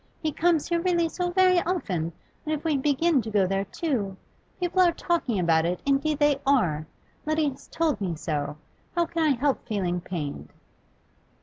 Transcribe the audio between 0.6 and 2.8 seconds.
here really so very often, and if we